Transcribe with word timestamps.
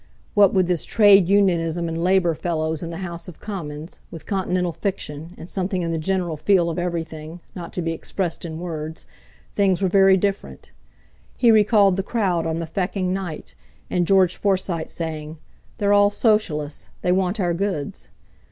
What 0.33 0.51
with 0.51 0.65
this 0.65 0.83
Trade 0.83 1.29
Unionism, 1.29 1.87
and 1.87 2.03
Labour 2.03 2.33
fellows 2.33 2.81
in 2.81 2.89
the 2.89 3.05
House 3.05 3.27
of 3.27 3.39
Commons, 3.39 3.99
with 4.09 4.25
continental 4.25 4.71
fiction, 4.73 5.35
and 5.37 5.47
something 5.47 5.83
in 5.83 5.91
the 5.91 5.99
general 5.99 6.37
feel 6.37 6.71
of 6.71 6.79
everything, 6.79 7.39
not 7.55 7.71
to 7.73 7.83
be 7.83 7.91
expressed 7.91 8.43
in 8.43 8.57
words, 8.59 9.05
things 9.55 9.79
were 9.79 9.89
very 9.89 10.17
different; 10.17 10.71
he 11.37 11.51
recalled 11.51 11.97
the 11.97 12.01
crowd 12.01 12.47
on 12.47 12.57
Mafeking 12.57 13.13
night, 13.13 13.53
and 13.91 14.07
George 14.07 14.35
Forsyte 14.35 14.89
saying: 14.89 15.37
"They're 15.77 15.93
all 15.93 16.09
socialists, 16.09 16.89
they 17.03 17.11
want 17.11 17.39
our 17.39 17.53
goods." 17.53 18.07